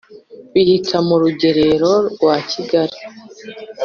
[0.53, 2.97] Bihita mu Rugerero rwa Kigali